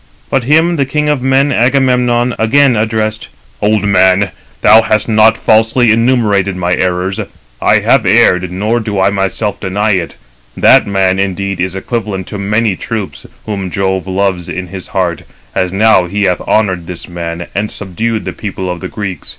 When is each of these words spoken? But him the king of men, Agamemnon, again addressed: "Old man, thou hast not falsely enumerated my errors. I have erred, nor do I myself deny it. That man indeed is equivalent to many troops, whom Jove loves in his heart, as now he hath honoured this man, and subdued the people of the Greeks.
But 0.31 0.45
him 0.45 0.77
the 0.77 0.85
king 0.87 1.09
of 1.09 1.21
men, 1.21 1.51
Agamemnon, 1.51 2.33
again 2.39 2.75
addressed: 2.75 3.27
"Old 3.61 3.83
man, 3.83 4.31
thou 4.61 4.81
hast 4.81 5.07
not 5.07 5.37
falsely 5.37 5.91
enumerated 5.91 6.55
my 6.55 6.73
errors. 6.73 7.19
I 7.61 7.81
have 7.81 8.03
erred, 8.03 8.51
nor 8.51 8.79
do 8.79 8.99
I 8.99 9.11
myself 9.11 9.59
deny 9.59 9.91
it. 9.91 10.15
That 10.57 10.87
man 10.87 11.19
indeed 11.19 11.61
is 11.61 11.75
equivalent 11.75 12.25
to 12.29 12.39
many 12.39 12.75
troops, 12.75 13.27
whom 13.45 13.69
Jove 13.69 14.07
loves 14.07 14.49
in 14.49 14.69
his 14.69 14.87
heart, 14.87 15.21
as 15.53 15.71
now 15.71 16.05
he 16.07 16.23
hath 16.23 16.41
honoured 16.41 16.87
this 16.87 17.07
man, 17.07 17.45
and 17.53 17.69
subdued 17.69 18.25
the 18.25 18.33
people 18.33 18.71
of 18.71 18.79
the 18.79 18.87
Greeks. 18.87 19.29